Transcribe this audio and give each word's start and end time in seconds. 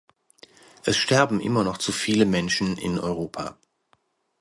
Es 0.83 0.97
sterben 0.97 1.39
immer 1.39 1.63
noch 1.63 1.77
zu 1.77 1.91
viele 1.91 2.25
Menschen 2.25 2.75
in 2.79 2.97
Europa. 2.99 3.55